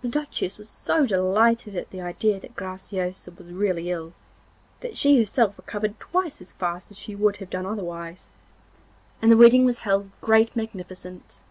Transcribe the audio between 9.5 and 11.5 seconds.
was held with great magnificence.